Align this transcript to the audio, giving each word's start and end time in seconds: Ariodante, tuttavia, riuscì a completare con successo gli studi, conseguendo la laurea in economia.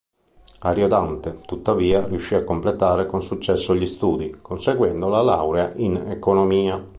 Ariodante, 0.61 1.41
tuttavia, 1.45 2.07
riuscì 2.07 2.33
a 2.33 2.43
completare 2.43 3.05
con 3.05 3.21
successo 3.21 3.75
gli 3.75 3.85
studi, 3.85 4.35
conseguendo 4.41 5.09
la 5.09 5.21
laurea 5.21 5.73
in 5.75 5.95
economia. 6.09 6.83